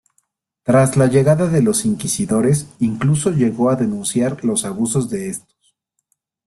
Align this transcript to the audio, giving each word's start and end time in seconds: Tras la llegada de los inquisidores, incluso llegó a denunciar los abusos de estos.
Tras 0.63 0.97
la 0.97 1.05
llegada 1.05 1.45
de 1.45 1.61
los 1.61 1.85
inquisidores, 1.85 2.65
incluso 2.79 3.29
llegó 3.29 3.69
a 3.69 3.75
denunciar 3.75 4.43
los 4.43 4.65
abusos 4.65 5.11
de 5.11 5.29
estos. 5.29 5.75